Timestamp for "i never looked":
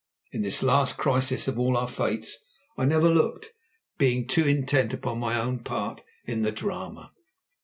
2.75-3.51